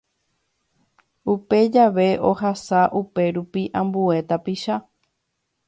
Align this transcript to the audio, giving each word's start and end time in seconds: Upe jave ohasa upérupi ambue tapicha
Upe 1.33 1.57
jave 1.73 2.07
ohasa 2.29 2.79
upérupi 2.99 3.63
ambue 3.79 4.17
tapicha 4.29 4.75